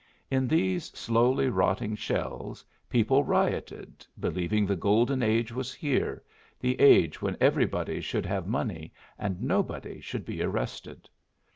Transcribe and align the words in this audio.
In 0.31 0.47
these 0.47 0.85
slowly 0.97 1.47
rotting 1.51 1.95
shells 1.95 2.65
people 2.89 3.23
rioted, 3.23 4.03
believing 4.19 4.65
the 4.65 4.75
golden 4.75 5.21
age 5.21 5.51
was 5.51 5.75
here, 5.75 6.23
the 6.59 6.79
age 6.79 7.21
when 7.21 7.37
everybody 7.39 8.01
should 8.01 8.25
have 8.25 8.47
money 8.47 8.93
and 9.19 9.43
nobody 9.43 9.99
should 10.01 10.25
be 10.25 10.41
arrested. 10.41 11.07